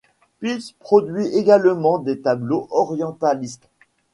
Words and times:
Pils 0.39 0.71
produit 0.79 1.27
également 1.27 1.99
des 1.99 2.21
tableaux 2.21 2.67
orientalistes. 2.71 3.69